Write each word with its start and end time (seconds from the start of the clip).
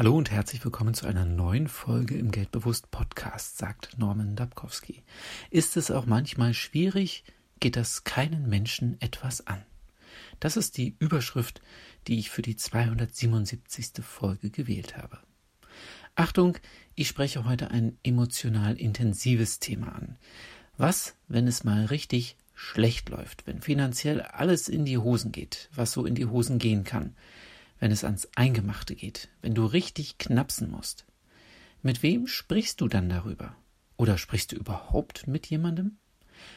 Hallo 0.00 0.16
und 0.16 0.30
herzlich 0.30 0.64
willkommen 0.64 0.94
zu 0.94 1.06
einer 1.06 1.26
neuen 1.26 1.68
Folge 1.68 2.16
im 2.16 2.30
Geldbewusst 2.30 2.90
Podcast, 2.90 3.58
sagt 3.58 3.98
Norman 3.98 4.34
Dabkowski. 4.34 5.02
Ist 5.50 5.76
es 5.76 5.90
auch 5.90 6.06
manchmal 6.06 6.54
schwierig, 6.54 7.22
geht 7.60 7.76
das 7.76 8.02
keinen 8.02 8.48
Menschen 8.48 8.98
etwas 9.02 9.46
an? 9.46 9.62
Das 10.38 10.56
ist 10.56 10.78
die 10.78 10.96
Überschrift, 11.00 11.60
die 12.06 12.18
ich 12.18 12.30
für 12.30 12.40
die 12.40 12.56
277. 12.56 14.02
Folge 14.02 14.48
gewählt 14.48 14.96
habe. 14.96 15.18
Achtung, 16.14 16.56
ich 16.94 17.06
spreche 17.06 17.44
heute 17.44 17.70
ein 17.70 17.98
emotional 18.02 18.78
intensives 18.78 19.58
Thema 19.58 19.94
an. 19.94 20.16
Was, 20.78 21.14
wenn 21.28 21.46
es 21.46 21.62
mal 21.62 21.84
richtig 21.84 22.38
schlecht 22.54 23.10
läuft, 23.10 23.46
wenn 23.46 23.60
finanziell 23.60 24.22
alles 24.22 24.70
in 24.70 24.86
die 24.86 24.96
Hosen 24.96 25.30
geht, 25.30 25.68
was 25.74 25.92
so 25.92 26.06
in 26.06 26.14
die 26.14 26.24
Hosen 26.24 26.58
gehen 26.58 26.84
kann? 26.84 27.14
Wenn 27.80 27.90
es 27.90 28.04
ans 28.04 28.28
Eingemachte 28.36 28.94
geht, 28.94 29.28
wenn 29.40 29.54
du 29.54 29.64
richtig 29.64 30.18
knapsen 30.18 30.70
musst. 30.70 31.06
Mit 31.82 32.02
wem 32.02 32.26
sprichst 32.26 32.80
du 32.80 32.88
dann 32.88 33.08
darüber? 33.08 33.56
Oder 33.96 34.18
sprichst 34.18 34.52
du 34.52 34.56
überhaupt 34.56 35.26
mit 35.26 35.46
jemandem? 35.46 35.96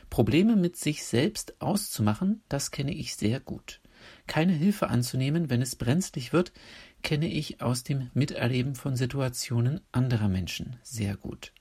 Probleme 0.10 0.56
mit 0.56 0.78
sich 0.78 1.04
selbst 1.04 1.60
auszumachen, 1.62 2.42
das 2.50 2.72
kenne 2.72 2.94
ich 2.94 3.16
sehr 3.16 3.40
gut. 3.40 3.82
Keine 4.28 4.54
Hilfe 4.54 4.90
anzunehmen, 4.90 5.50
wenn 5.50 5.62
es 5.62 5.76
brenzlig 5.76 6.34
wird, 6.34 6.52
kenne 7.02 7.28
ich 7.28 7.62
aus 7.62 7.84
dem 7.84 8.10
Miterleben 8.14 8.76
von 8.76 8.96
Situationen 8.96 9.82
anderer 9.92 10.30
Menschen 10.30 10.78
sehr 10.84 11.16
gut. 11.16 11.54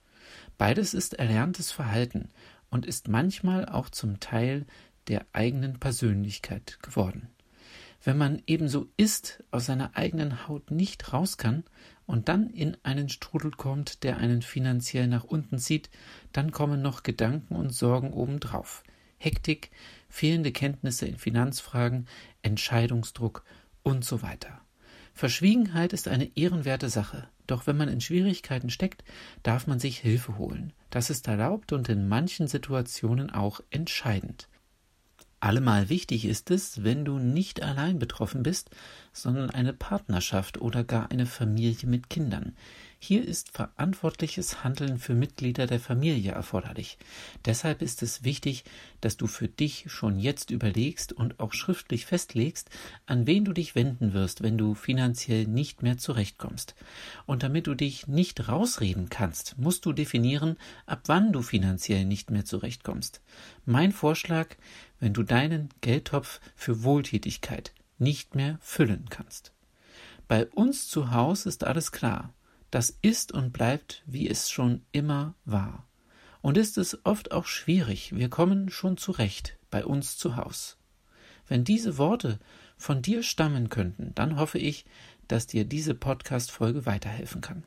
Beides 0.58 0.94
ist 0.94 1.14
erlerntes 1.14 1.70
Verhalten 1.70 2.30
und 2.70 2.86
ist 2.86 3.08
manchmal 3.08 3.66
auch 3.66 3.90
zum 3.90 4.18
Teil 4.18 4.66
der 5.08 5.26
eigenen 5.32 5.78
Persönlichkeit 5.78 6.78
geworden 6.82 7.28
wenn 8.02 8.18
man 8.18 8.42
ebenso 8.46 8.88
ist, 8.96 9.44
aus 9.50 9.66
seiner 9.66 9.96
eigenen 9.96 10.48
Haut 10.48 10.70
nicht 10.70 11.12
raus 11.12 11.36
kann 11.36 11.64
und 12.06 12.28
dann 12.28 12.50
in 12.50 12.76
einen 12.82 13.08
Strudel 13.08 13.52
kommt, 13.52 14.02
der 14.02 14.18
einen 14.18 14.42
finanziell 14.42 15.06
nach 15.06 15.24
unten 15.24 15.58
zieht, 15.58 15.88
dann 16.32 16.50
kommen 16.50 16.82
noch 16.82 17.02
Gedanken 17.02 17.54
und 17.54 17.72
Sorgen 17.72 18.12
obendrauf. 18.12 18.82
Hektik, 19.18 19.70
fehlende 20.08 20.50
Kenntnisse 20.50 21.06
in 21.06 21.16
Finanzfragen, 21.16 22.06
Entscheidungsdruck 22.42 23.44
und 23.84 24.04
so 24.04 24.20
weiter. 24.20 24.60
Verschwiegenheit 25.14 25.92
ist 25.92 26.08
eine 26.08 26.36
ehrenwerte 26.36 26.88
Sache, 26.88 27.28
doch 27.46 27.66
wenn 27.66 27.76
man 27.76 27.88
in 27.88 28.00
Schwierigkeiten 28.00 28.70
steckt, 28.70 29.04
darf 29.42 29.66
man 29.66 29.78
sich 29.78 29.98
Hilfe 29.98 30.38
holen. 30.38 30.72
Das 30.90 31.10
ist 31.10 31.28
erlaubt 31.28 31.72
und 31.72 31.88
in 31.88 32.08
manchen 32.08 32.48
Situationen 32.48 33.30
auch 33.30 33.60
entscheidend. 33.70 34.48
Allemal 35.42 35.88
wichtig 35.88 36.24
ist 36.24 36.52
es, 36.52 36.84
wenn 36.84 37.04
du 37.04 37.18
nicht 37.18 37.64
allein 37.64 37.98
betroffen 37.98 38.44
bist, 38.44 38.70
sondern 39.12 39.50
eine 39.50 39.72
Partnerschaft 39.72 40.60
oder 40.60 40.84
gar 40.84 41.10
eine 41.10 41.26
Familie 41.26 41.88
mit 41.88 42.08
Kindern. 42.08 42.54
Hier 43.00 43.26
ist 43.26 43.50
verantwortliches 43.50 44.62
Handeln 44.62 44.98
für 44.98 45.16
Mitglieder 45.16 45.66
der 45.66 45.80
Familie 45.80 46.30
erforderlich. 46.30 46.96
Deshalb 47.44 47.82
ist 47.82 48.04
es 48.04 48.22
wichtig, 48.22 48.62
dass 49.00 49.16
du 49.16 49.26
für 49.26 49.48
dich 49.48 49.86
schon 49.88 50.20
jetzt 50.20 50.52
überlegst 50.52 51.12
und 51.12 51.40
auch 51.40 51.52
schriftlich 51.52 52.06
festlegst, 52.06 52.70
an 53.06 53.26
wen 53.26 53.44
du 53.44 53.52
dich 53.52 53.74
wenden 53.74 54.12
wirst, 54.12 54.44
wenn 54.44 54.56
du 54.56 54.76
finanziell 54.76 55.48
nicht 55.48 55.82
mehr 55.82 55.98
zurechtkommst. 55.98 56.76
Und 57.26 57.42
damit 57.42 57.66
du 57.66 57.74
dich 57.74 58.06
nicht 58.06 58.46
rausreden 58.46 59.08
kannst, 59.08 59.58
musst 59.58 59.84
du 59.86 59.92
definieren, 59.92 60.56
ab 60.86 61.00
wann 61.06 61.32
du 61.32 61.42
finanziell 61.42 62.04
nicht 62.04 62.30
mehr 62.30 62.44
zurechtkommst. 62.44 63.20
Mein 63.64 63.90
Vorschlag, 63.90 64.54
wenn 65.02 65.14
du 65.14 65.24
deinen 65.24 65.68
Geldtopf 65.80 66.40
für 66.54 66.84
Wohltätigkeit 66.84 67.72
nicht 67.98 68.36
mehr 68.36 68.56
füllen 68.60 69.06
kannst. 69.10 69.52
Bei 70.28 70.46
uns 70.46 70.86
zu 70.86 71.10
Hause 71.10 71.48
ist 71.48 71.64
alles 71.64 71.90
klar. 71.90 72.32
Das 72.70 72.96
ist 73.02 73.32
und 73.32 73.52
bleibt, 73.52 74.04
wie 74.06 74.28
es 74.28 74.48
schon 74.48 74.82
immer 74.92 75.34
war. 75.44 75.88
Und 76.40 76.56
ist 76.56 76.78
es 76.78 77.04
oft 77.04 77.32
auch 77.32 77.46
schwierig, 77.46 78.14
wir 78.14 78.30
kommen 78.30 78.70
schon 78.70 78.96
zurecht 78.96 79.58
bei 79.72 79.84
uns 79.84 80.18
zu 80.18 80.36
Haus. 80.36 80.78
Wenn 81.48 81.64
diese 81.64 81.98
Worte 81.98 82.38
von 82.76 83.02
dir 83.02 83.24
stammen 83.24 83.70
könnten, 83.70 84.14
dann 84.14 84.36
hoffe 84.36 84.58
ich, 84.58 84.84
dass 85.26 85.48
dir 85.48 85.64
diese 85.64 85.96
Podcast-Folge 85.96 86.86
weiterhelfen 86.86 87.40
kann. 87.40 87.64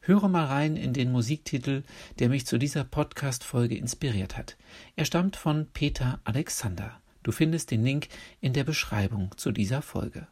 Höre 0.00 0.28
mal 0.28 0.46
rein 0.46 0.76
in 0.76 0.92
den 0.92 1.12
Musiktitel, 1.12 1.84
der 2.18 2.28
mich 2.28 2.46
zu 2.46 2.58
dieser 2.58 2.84
Podcast-Folge 2.84 3.76
inspiriert 3.76 4.36
hat. 4.36 4.56
Er 4.96 5.04
stammt 5.04 5.36
von 5.36 5.66
Peter 5.72 6.20
Alexander. 6.24 7.00
Du 7.22 7.32
findest 7.32 7.70
den 7.70 7.84
Link 7.84 8.08
in 8.40 8.52
der 8.52 8.64
Beschreibung 8.64 9.30
zu 9.36 9.50
dieser 9.50 9.82
Folge. 9.82 10.26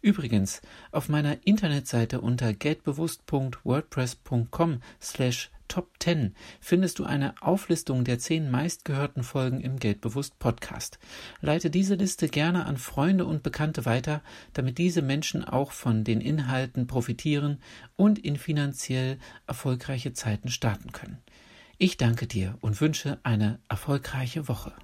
Übrigens, 0.00 0.62
auf 0.90 1.08
meiner 1.08 1.46
Internetseite 1.46 2.20
unter 2.20 2.52
geldbewusst.wordpress.com 2.52 4.80
slash 5.00 5.50
Top 5.72 5.88
10 6.00 6.34
findest 6.60 6.98
du 6.98 7.04
eine 7.04 7.32
Auflistung 7.40 8.04
der 8.04 8.18
zehn 8.18 8.50
meistgehörten 8.50 9.22
Folgen 9.22 9.62
im 9.62 9.78
Geldbewusst 9.78 10.38
Podcast. 10.38 10.98
Leite 11.40 11.70
diese 11.70 11.94
Liste 11.94 12.28
gerne 12.28 12.66
an 12.66 12.76
Freunde 12.76 13.24
und 13.24 13.42
Bekannte 13.42 13.86
weiter, 13.86 14.22
damit 14.52 14.76
diese 14.76 15.00
Menschen 15.00 15.42
auch 15.42 15.72
von 15.72 16.04
den 16.04 16.20
Inhalten 16.20 16.86
profitieren 16.86 17.56
und 17.96 18.18
in 18.18 18.36
finanziell 18.36 19.16
erfolgreiche 19.46 20.12
Zeiten 20.12 20.50
starten 20.50 20.92
können. 20.92 21.16
Ich 21.78 21.96
danke 21.96 22.26
dir 22.26 22.58
und 22.60 22.78
wünsche 22.82 23.18
eine 23.22 23.58
erfolgreiche 23.70 24.48
Woche. 24.48 24.74